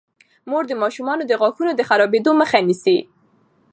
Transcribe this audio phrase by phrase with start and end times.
[0.49, 2.97] مور د ماشومانو د غاښونو د خرابیدو مخه نیسي.